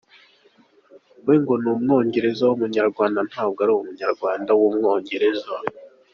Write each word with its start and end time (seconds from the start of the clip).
We 1.25 1.35
ngo 1.41 1.53
n’Umwongereza 1.63 2.41
w’Umunyarwanda 2.49 3.19
ntabwo 3.29 3.59
ari 3.61 3.73
Umunyarwanda 3.79 4.51
w’Umwongereza. 4.59 5.53